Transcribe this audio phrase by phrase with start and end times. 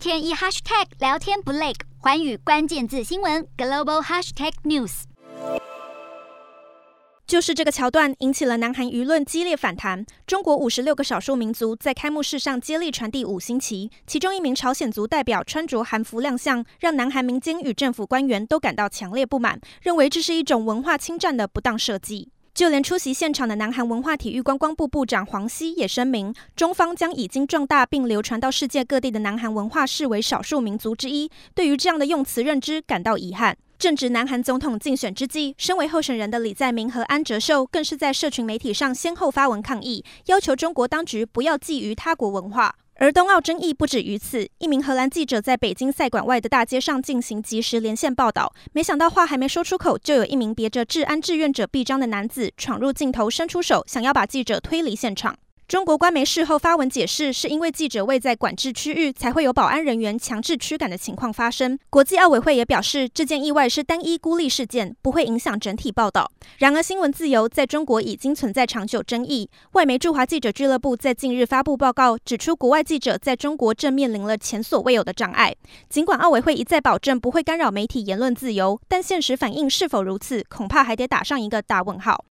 [0.00, 5.02] 天一 hashtag 聊天不累，寰宇关键字新闻 global hashtag news。
[7.26, 10.06] 就是这个桥段引起了南韩舆论激烈反弹。
[10.26, 22.30] 中国五十六个少数民族在开幕式上接力传递五星旗，其中一名朝鲜族代表穿着韩服亮相，让南韩民间与政府官员都感到强烈不满，认为这是一种文化侵占的不当设计。
[22.60, 33.56] 就连出席现场的南韩文化体育观光部部长黄熙也声明，中方将已经壮大并流传到世界各地的南韩文化视为少数民族之一，对于这样的用词认知感到遗憾。
[33.78, 42.74] 正值南韩总统竞选之际，身为候选人的李在明和安哲秀更是在社群媒体上先后发文抗议，要求中国当局不要觊觎他国文化。
[43.00, 55.34] 而冬奥争议不止于此，一名荷兰记者在北京赛馆外的大街上进行及时连线报道，没想到话还没说出口，就有一名别着“治安志愿者”臂章的男子闯入镜头，伸出手想要把记者推离现场。
[55.70, 61.78] 中国官媒事后发文解释，是因为记者未在管制区域，才会有保安人员强制驱赶的情况发生。
[61.88, 66.28] 国际奥委会也表示，这件意外是单一孤立事件，不会影响整体报道。
[66.58, 69.48] 然而，新闻自由在中国已经存在长久争议。
[69.74, 75.54] 外媒驻华记者俱乐部在近日发布报告，指出国外记者在中国正面临了前所未有的障碍。
[75.88, 82.24] 尽管奥委会一再保证不会干扰媒体言论自由，但现实反应是否如此，恐怕还得打上一个大问号。